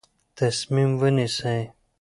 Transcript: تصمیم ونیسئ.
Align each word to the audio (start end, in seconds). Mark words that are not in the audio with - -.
تصمیم 0.37 0.91
ونیسئ. 1.01 1.61